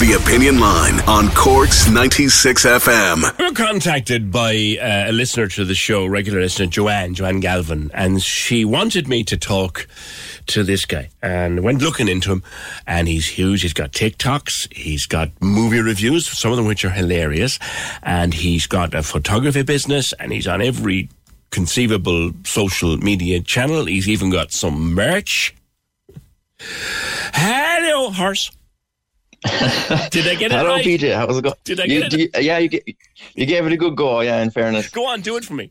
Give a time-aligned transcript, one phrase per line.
[0.00, 3.38] The Opinion Line on Cork's 96 FM.
[3.38, 7.90] We were contacted by uh, a listener to the show, regular listener Joanne, Joanne Galvin,
[7.94, 9.86] and she wanted me to talk
[10.48, 12.42] to this guy and went looking into him.
[12.86, 13.62] And he's huge.
[13.62, 17.58] He's got TikToks, he's got movie reviews, some of them which are hilarious,
[18.02, 21.08] and he's got a photography business, and he's on every
[21.50, 23.86] conceivable social media channel.
[23.86, 25.54] He's even got some merch.
[27.32, 28.50] Hello, horse.
[30.10, 30.84] Did I get it Hello, right?
[30.84, 31.14] PJ.
[31.14, 31.54] How's it going?
[31.64, 32.20] Did I you, get it?
[32.20, 32.82] you- yeah, you, get,
[33.34, 34.20] you gave it a good go.
[34.20, 34.88] Yeah, in fairness.
[34.88, 35.70] Go on, do it for me.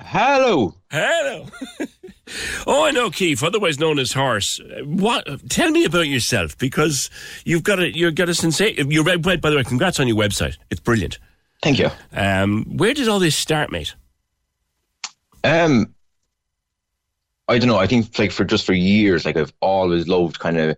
[0.00, 0.74] Hello.
[0.90, 1.46] Hello.
[2.66, 4.58] oh, I know, Keith, otherwise known as Horse.
[4.84, 5.48] What?
[5.50, 7.10] Tell me about yourself because
[7.44, 8.90] you've got a you've got a sensation.
[8.90, 10.56] Your web, by the way, congrats on your website.
[10.70, 11.18] It's brilliant.
[11.62, 11.90] Thank you.
[12.12, 13.94] Um, where did all this start, mate?
[15.44, 15.94] Um,
[17.48, 17.78] I don't know.
[17.78, 20.76] I think like for just for years, like I've always loved kind of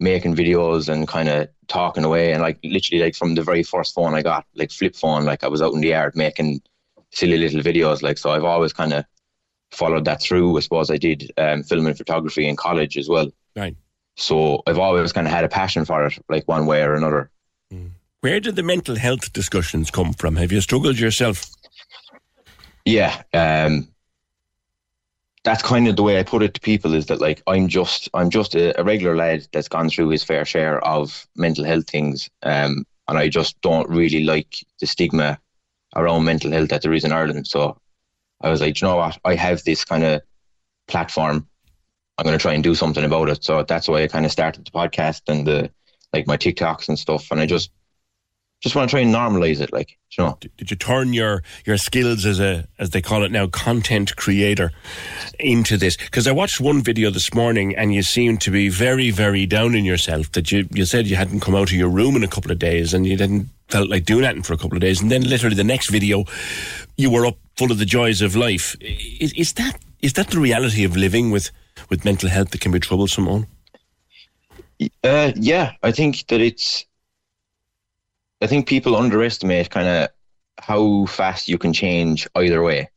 [0.00, 3.94] making videos and kind of talking away, and like literally like from the very first
[3.94, 6.62] phone I got, like flip phone, like I was out in the yard making
[7.10, 8.02] silly little videos.
[8.02, 9.04] Like so, I've always kind of
[9.70, 10.56] followed that through.
[10.56, 13.30] I suppose I did um, film and photography in college as well.
[13.54, 13.76] Right.
[14.16, 17.30] So I've always kind of had a passion for it, like one way or another.
[18.20, 20.36] Where did the mental health discussions come from?
[20.36, 21.46] Have you struggled yourself?
[22.84, 23.88] yeah um
[25.42, 28.08] that's kind of the way i put it to people is that like i'm just
[28.14, 31.88] i'm just a, a regular lad that's gone through his fair share of mental health
[31.88, 35.38] things um and i just don't really like the stigma
[35.96, 37.46] around mental health that there is in ireland.
[37.46, 37.78] So
[38.40, 39.18] i was like you know what?
[39.24, 40.22] I have this kind of
[40.88, 41.46] platform.
[42.18, 43.44] I'm going to try and do something about it.
[43.44, 45.70] So that's why i kind of started the podcast and the
[46.12, 47.30] like my tiktoks and stuff.
[47.30, 47.70] And i just
[48.60, 51.76] just want to try and normalize it like you know Did, you turn your your
[51.76, 54.72] skills as a as they call it now content creator
[55.38, 55.96] into this?
[55.96, 59.74] Because I watched one video this morning and you seemed to be very very down
[59.74, 60.32] in yourself.
[60.32, 62.58] That you you said you hadn't come out of your room in a couple of
[62.58, 65.22] days and you didn't felt like doing anything for a couple of days, and then
[65.22, 66.24] literally the next video
[66.96, 68.76] you were up full of the joys of life.
[68.80, 71.50] Is, is that is that the reality of living with
[71.88, 73.28] with mental health that can be troublesome?
[73.28, 73.46] On
[75.04, 76.84] Uh, yeah, I think that it's.
[78.42, 80.08] I think people underestimate kind of
[80.58, 82.88] how fast you can change either way.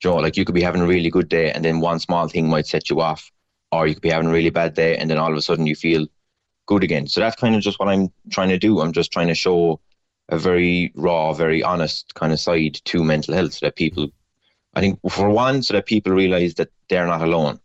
[0.00, 2.48] Joe, like you could be having a really good day, and then one small thing
[2.48, 3.30] might set you off,
[3.70, 5.66] or you could be having a really bad day, and then all of a sudden
[5.66, 6.08] you feel
[6.66, 7.06] good again.
[7.06, 8.80] So that's kind of just what I'm trying to do.
[8.80, 9.80] I'm just trying to show
[10.28, 14.08] a very raw, very honest kind of side to mental health, so that people,
[14.74, 17.60] I think, for one, so that people realize that they're not alone,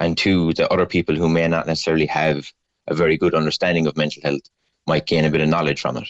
[0.00, 2.52] and two, that other people who may not necessarily have
[2.88, 4.42] a very good understanding of mental health
[4.86, 6.08] might gain a bit of knowledge from it.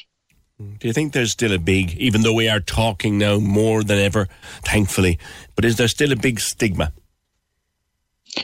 [0.79, 3.99] Do you think there's still a big, even though we are talking now more than
[3.99, 4.29] ever,
[4.63, 5.19] thankfully,
[5.57, 6.93] but is there still a big stigma?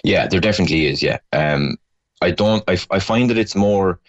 [0.03, 1.03] Yeah, there definitely is.
[1.03, 1.77] Yeah, um,
[2.23, 2.65] I don't.
[2.69, 4.01] I, I find that it's more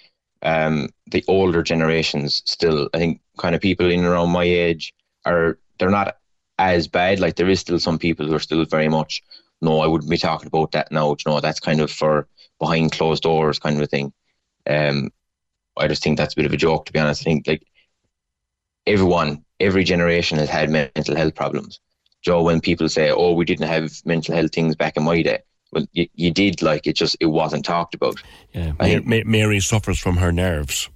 [0.42, 2.90] um, the older generations still.
[2.94, 4.94] I think kind of people in around my age
[5.26, 6.18] are they're not
[6.58, 7.20] as bad.
[7.20, 9.22] Like there is still some people who are still very much.
[9.62, 11.10] No, I wouldn't be talking about that now.
[11.10, 12.28] You know, that's kind of for
[12.60, 14.14] behind closed doors kind of a thing.
[14.66, 15.12] Um,
[15.80, 17.22] I just think that's a bit of a joke, to be honest.
[17.22, 17.64] I think like
[18.86, 21.80] everyone, every generation has had mental health problems.
[22.22, 25.40] Joe, when people say, "Oh, we didn't have mental health things back in my day,"
[25.72, 26.62] well, you, you did.
[26.62, 28.22] Like it just it wasn't talked about.
[28.54, 30.90] Yeah, I- Ma- Ma- Mary suffers from her nerves.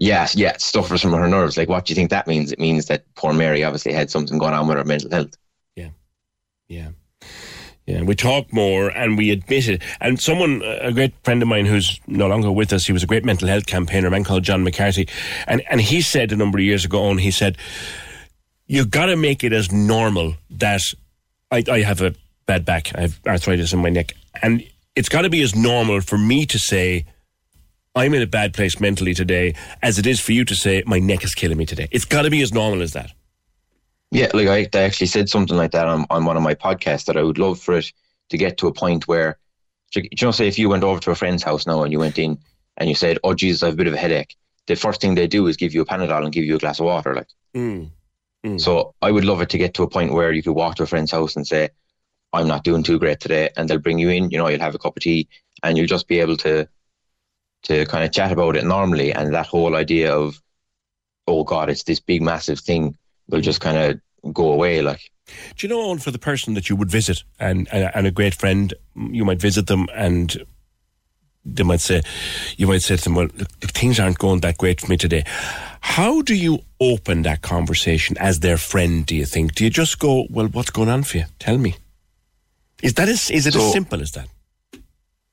[0.00, 1.56] Yes, yeah, it suffers from her nerves.
[1.56, 2.52] Like, what do you think that means?
[2.52, 5.36] It means that poor Mary obviously had something going on with her mental health.
[5.74, 5.88] Yeah,
[6.68, 6.90] yeah.
[7.88, 9.82] We talk more and we admit it.
[10.00, 13.06] And someone, a great friend of mine who's no longer with us, he was a
[13.06, 15.08] great mental health campaigner, a man called John McCarthy,
[15.46, 17.56] and and he said a number of years ago, and he said,
[18.66, 20.82] You've got to make it as normal that
[21.50, 22.14] I, I have a
[22.46, 24.62] bad back, I have arthritis in my neck, and."
[24.98, 27.04] it's got to be as normal for me to say,
[27.94, 30.98] I'm in a bad place mentally today, as it is for you to say, my
[30.98, 31.86] neck is killing me today.
[31.92, 33.12] It's got to be as normal as that.
[34.10, 37.04] Yeah, like I, I actually said something like that on, on one of my podcasts
[37.06, 37.92] that I would love for it
[38.30, 39.38] to get to a point where,
[39.94, 42.18] you know, say if you went over to a friend's house now and you went
[42.18, 42.38] in
[42.78, 45.14] and you said, "Oh Jesus, I have a bit of a headache," the first thing
[45.14, 47.14] they do is give you a Panadol and give you a glass of water.
[47.14, 47.28] Like,
[48.44, 48.60] Mm.
[48.60, 50.84] so I would love it to get to a point where you could walk to
[50.84, 51.70] a friend's house and say,
[52.32, 54.30] "I'm not doing too great today," and they'll bring you in.
[54.30, 55.28] You know, you'll have a cup of tea
[55.62, 56.66] and you'll just be able to
[57.64, 59.12] to kind of chat about it normally.
[59.12, 60.40] And that whole idea of,
[61.26, 62.96] "Oh God, it's this big massive thing,"
[63.28, 64.82] will just kind of go away.
[64.82, 65.10] Like,
[65.56, 68.34] Do you know, for the person that you would visit and, and, and a great
[68.34, 70.44] friend, you might visit them and
[71.44, 72.02] they might say,
[72.56, 75.24] you might say to them, well, look, things aren't going that great for me today.
[75.80, 79.54] How do you open that conversation as their friend, do you think?
[79.54, 81.24] Do you just go, well, what's going on for you?
[81.38, 81.76] Tell me.
[82.82, 84.28] Is that as, is it as simple as that?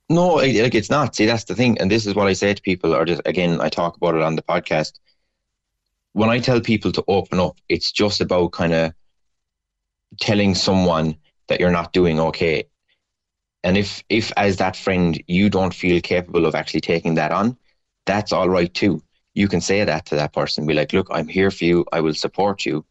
[0.07, 1.15] No, like, it's not.
[1.15, 1.79] See, that's the thing.
[1.79, 4.21] And this is what I say to people, or just again, I talk about it
[4.21, 4.93] on the podcast.
[6.15, 8.93] When I tell people to open up, it's just about kind of
[10.21, 11.17] telling someone
[11.49, 12.63] that you're not doing okay.
[13.65, 17.57] And if, if as that friend, you don't feel capable of actually taking that on,
[18.05, 19.03] that's all right too.
[19.33, 20.65] You can say that to that person.
[20.65, 21.83] Be like, look, I'm here for you.
[21.91, 22.85] I will support you.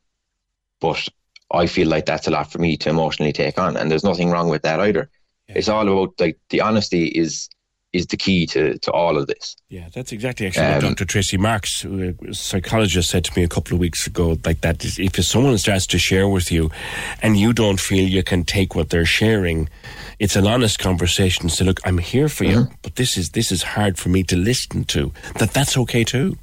[0.82, 1.08] But
[1.50, 3.78] I feel like that's a lot for me to emotionally take on.
[3.78, 5.08] And there's nothing wrong with that either.
[5.48, 7.48] It's all about like the honesty is
[7.94, 9.56] is the key to, to all of this.
[9.69, 11.05] Yeah, that's exactly actually what Um, Dr.
[11.05, 14.37] Tracy Marks, a psychologist, said to me a couple of weeks ago.
[14.44, 16.70] Like that, if someone starts to share with you,
[17.23, 19.69] and you don't feel you can take what they're sharing,
[20.19, 21.49] it's an honest conversation.
[21.49, 24.37] So look, I'm here for you, but this is this is hard for me to
[24.37, 25.12] listen to.
[25.38, 26.37] That that's okay too.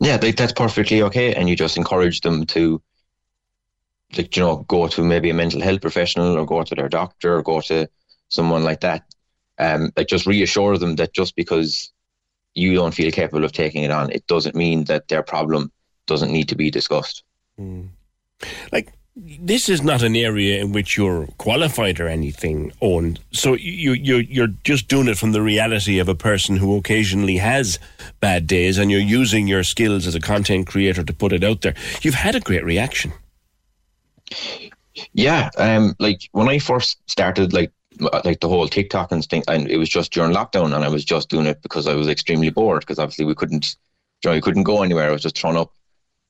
[0.00, 1.32] Yeah, like, that's perfectly okay.
[1.34, 2.82] And you just encourage them to,
[4.16, 7.36] like, you know, go to maybe a mental health professional or go to their doctor
[7.36, 7.88] or go to
[8.28, 9.04] someone like that.
[9.62, 11.92] Um, like just reassure them that just because
[12.54, 15.70] you don't feel capable of taking it on, it doesn't mean that their problem
[16.06, 17.22] doesn't need to be discussed.
[18.72, 23.18] Like this is not an area in which you're qualified or anything, Owen.
[23.32, 27.36] So you you you're just doing it from the reality of a person who occasionally
[27.36, 27.78] has
[28.20, 31.60] bad days, and you're using your skills as a content creator to put it out
[31.60, 31.74] there.
[32.00, 33.12] You've had a great reaction.
[35.12, 39.68] Yeah, um, like when I first started, like like the whole TikTok and thing, and
[39.68, 42.50] it was just during lockdown, and I was just doing it because I was extremely
[42.50, 43.76] bored because obviously we couldn't,
[44.22, 45.08] you know, we couldn't go anywhere.
[45.08, 45.72] I was just throwing up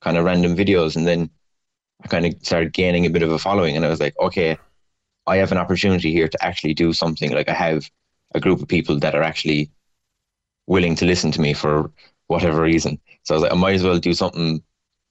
[0.00, 1.30] kind of random videos, and then
[2.02, 4.58] I kind of started gaining a bit of a following, and I was like, okay,
[5.26, 7.30] I have an opportunity here to actually do something.
[7.30, 7.88] Like I have
[8.34, 9.70] a group of people that are actually
[10.66, 11.90] willing to listen to me for
[12.26, 12.98] whatever reason.
[13.24, 14.62] So I was like, I might as well do something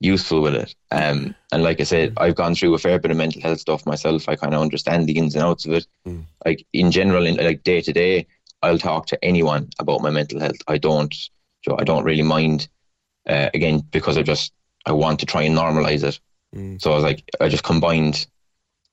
[0.02, 0.76] useful with it.
[0.92, 3.86] Um, and like I said, I've gone through a fair bit of mental health stuff
[3.86, 4.28] myself.
[4.28, 5.88] I kind of understand the ins and outs of it.
[6.46, 8.28] Like in general, in like day to day,
[8.62, 10.58] I'll talk to anyone about my mental health.
[10.68, 11.14] I don't,
[11.64, 12.68] so I don't really mind.
[13.28, 14.52] Uh, again, because I just
[14.86, 16.20] I want to try and normalize it.
[16.80, 18.26] So I was like, I just combined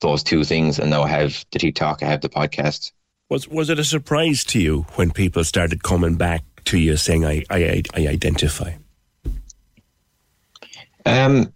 [0.01, 2.91] those two things, and now I have the TikTok, I have the podcast.
[3.29, 7.25] Was was it a surprise to you when people started coming back to you saying,
[7.25, 8.73] "I I, I identify"?
[11.09, 11.53] Um,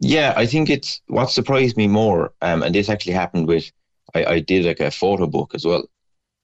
[0.00, 3.70] yeah, I think it's what surprised me more, um, and this actually happened with
[4.14, 5.84] I, I did like a photo book as well.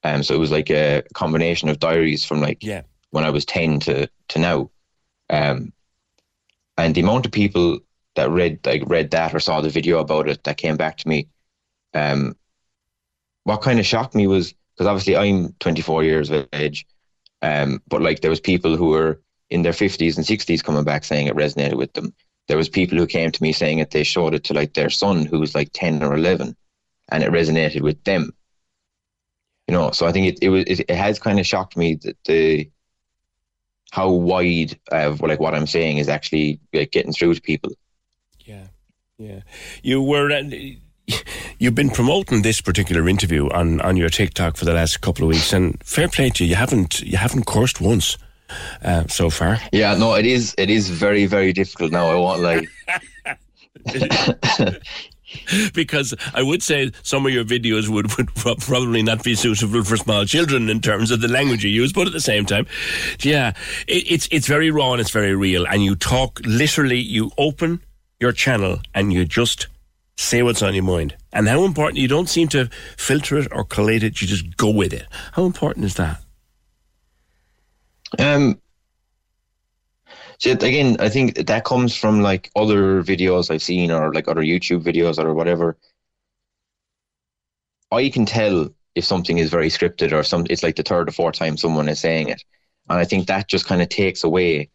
[0.03, 2.83] Um, so it was like a combination of diaries from like Yeah.
[3.11, 4.71] when I was ten to to now.
[5.29, 5.73] Um,
[6.79, 7.81] and the amount of people
[8.15, 11.09] that read like read that or saw the video about it that came back to
[11.09, 11.29] me,
[11.95, 12.37] um,
[13.45, 16.87] what kind of shocked me was because obviously I'm 24 years of age,
[17.43, 21.05] um, but like there was people who were in their 50s and 60s coming back
[21.05, 22.15] saying it resonated with them.
[22.49, 24.91] There was people who came to me saying that they showed it to like their
[24.91, 26.57] son who was like 10 or 11
[27.11, 28.33] and it resonated with them.
[29.69, 31.95] You know, so I think it, it was it, it has kind of shocked me
[32.03, 32.71] that the
[33.93, 37.73] how wide of like what I'm saying is actually like, getting through to people.
[38.41, 38.67] Yeah,
[39.19, 39.43] yeah.
[39.83, 40.33] You were.
[40.33, 40.43] Uh,
[41.59, 45.29] You've been promoting this particular interview on, on your TikTok for the last couple of
[45.31, 46.51] weeks, and fair play to you.
[46.51, 48.17] You haven't you haven't cursed once
[48.83, 49.59] uh, so far.
[49.73, 52.11] Yeah, no, it is it is very very difficult now.
[52.11, 52.67] I won't lie.
[55.75, 59.97] because I would say some of your videos would, would probably not be suitable for
[59.97, 62.67] small children in terms of the language you use, but at the same time,
[63.21, 63.53] yeah,
[63.87, 65.67] it, it's it's very raw and it's very real.
[65.67, 67.81] And you talk literally, you open
[68.19, 69.69] your channel and you just
[70.17, 71.17] say what's on your mind.
[71.33, 74.71] And how important you don't seem to filter it or collate it; you just go
[74.71, 75.07] with it.
[75.33, 76.21] How important is that?
[78.19, 78.61] Um,
[80.39, 84.43] so again, I think that comes from like other videos I've seen or like other
[84.43, 85.77] YouTube videos or whatever.
[87.93, 91.13] I can tell if something is very scripted or some it's like the third or
[91.13, 92.43] fourth time someone is saying it.
[92.89, 94.71] And i think that just kind of takes away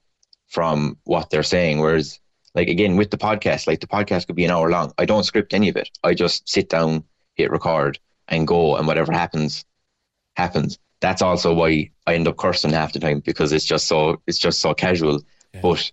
[0.48, 1.80] from what they're saying.
[1.80, 2.20] Whereas
[2.54, 4.94] like again with the podcast like the podcast could be an hour long.
[5.00, 5.89] I don't script any of it.
[6.04, 7.04] I just sit down
[7.36, 9.65] hit record and go and whatever happens
[10.38, 14.22] happens that's also why i end up cursing half the time because it's just so
[14.28, 15.22] it's just so casual
[15.54, 15.62] yeah.
[15.62, 15.92] but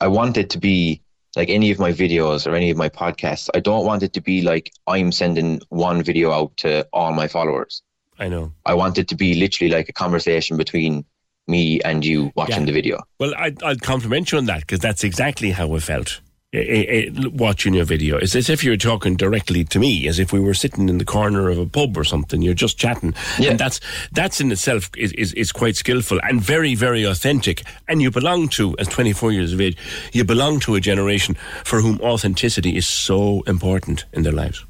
[0.00, 1.02] i want it to be
[1.36, 4.20] like any of my videos or any of my podcasts, I don't want it to
[4.20, 7.82] be like I'm sending one video out to all my followers.
[8.18, 8.52] I know.
[8.64, 11.04] I want it to be literally like a conversation between
[11.46, 12.66] me and you watching yeah.
[12.66, 13.02] the video.
[13.20, 16.20] Well, I, I'll compliment you on that because that's exactly how I felt
[16.52, 18.18] Eh, eh, eh, watching your video.
[18.18, 21.04] It's as if you're talking directly to me, as if we were sitting in the
[21.04, 22.40] corner of a pub or something.
[22.40, 23.50] You're just chatting, yeah.
[23.50, 23.80] and that's
[24.12, 27.64] that's in itself is, is, is quite skillful and very very authentic.
[27.88, 29.76] And you belong to, as 24 years of age,
[30.12, 34.64] you belong to a generation for whom authenticity is so important in their lives.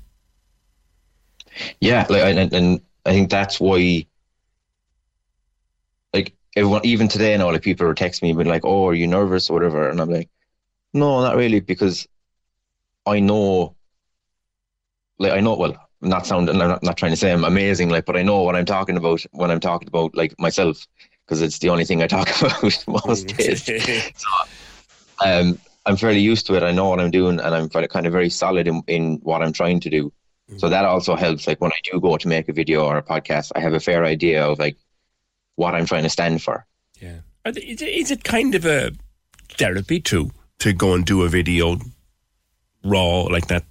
[1.80, 4.06] Yeah, like, and, and I think that's why,
[6.14, 9.06] like everyone, even today now, like people are texting me, but like, "Oh, are you
[9.06, 10.30] nervous or whatever?" And I'm like
[10.96, 12.06] no, not really, because
[13.06, 13.76] I know,
[15.18, 15.56] like I know.
[15.56, 16.60] Well, I'm not sounding.
[16.60, 18.96] I'm not, not trying to say I'm amazing, like, but I know what I'm talking
[18.96, 20.86] about when I'm talking about like myself,
[21.24, 23.36] because it's the only thing I talk about most mm.
[23.36, 24.12] days.
[24.16, 24.28] so,
[25.24, 26.62] um, I'm fairly used to it.
[26.62, 29.52] I know what I'm doing, and I'm kind of very solid in, in what I'm
[29.52, 30.12] trying to do.
[30.50, 30.58] Mm-hmm.
[30.58, 31.46] So that also helps.
[31.46, 33.80] Like when I do go to make a video or a podcast, I have a
[33.80, 34.76] fair idea of like
[35.54, 36.66] what I'm trying to stand for.
[37.00, 38.92] Yeah, is it kind of a
[39.50, 40.30] therapy too?
[40.58, 41.78] To go and do a video
[42.84, 43.64] raw like that?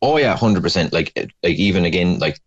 [0.00, 0.92] Oh yeah, hundred percent.
[0.92, 1.12] Like
[1.42, 2.40] like even again like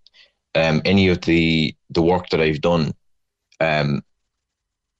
[0.56, 2.94] um, any of the the work that I've done,
[3.60, 4.04] um,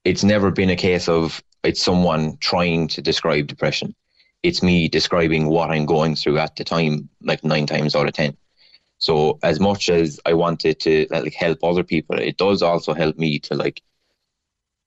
[0.04, 3.94] it's never been a case of it's someone trying to describe depression.
[4.42, 8.14] It's me describing what I'm going through at the time, like nine times out of
[8.14, 8.36] ten.
[8.98, 13.16] So as much as I wanted to like help other people, it does also help
[13.18, 13.82] me to like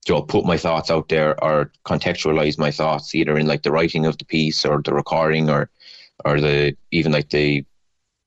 [0.08, 3.72] you know, put my thoughts out there or contextualize my thoughts either in like the
[3.72, 5.70] writing of the piece or the recording or
[6.24, 7.66] or the even like the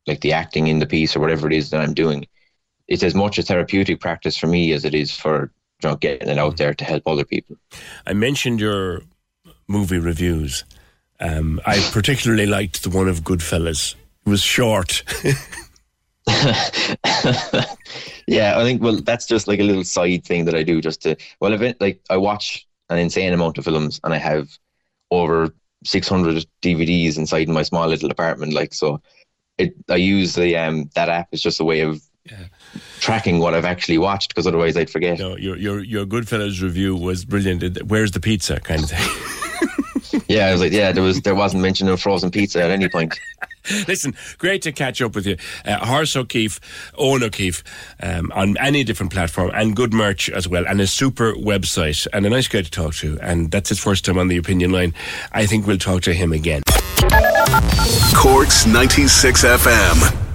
[0.06, 2.26] like the acting in the piece or whatever it is that I'm doing.
[2.88, 6.28] It's as much a therapeutic practice for me as it is for you know, getting
[6.28, 7.56] it out there to help other people.
[8.06, 9.02] I mentioned your
[9.68, 10.64] movie reviews.
[11.20, 13.94] Um, I particularly liked the one of Goodfellas.
[14.26, 15.02] It was short.
[18.26, 21.02] yeah, I think well, that's just like a little side thing that I do just
[21.02, 24.48] to well, event like I watch an insane amount of films and I have
[25.10, 25.54] over
[25.84, 28.52] 600 DVDs inside my small little apartment.
[28.52, 29.00] Like so,
[29.56, 32.44] it I use the um that app is just a way of yeah.
[33.00, 35.18] tracking what I've actually watched because otherwise I'd forget.
[35.18, 37.82] No, your your your Goodfellas review was brilliant.
[37.84, 40.22] Where's the pizza kind of thing.
[40.28, 42.88] yeah, I was like, yeah, there was there wasn't mention of frozen pizza at any
[42.88, 43.18] point.
[43.88, 45.36] Listen, great to catch up with you.
[45.64, 46.60] Uh, Horace O'Keeffe,
[46.96, 47.62] Owen O'Keeffe,
[48.02, 52.26] um, on any different platform, and good merch as well, and a super website, and
[52.26, 53.18] a nice guy to talk to.
[53.20, 54.94] And that's his first time on the opinion line.
[55.32, 56.62] I think we'll talk to him again.
[58.14, 60.27] Cork's 96 FM.